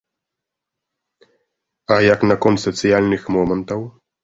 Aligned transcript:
А 1.97 1.99
як 2.13 2.25
наконт 2.33 2.59
сацыяльных 2.67 3.21
момантаў? 3.39 3.89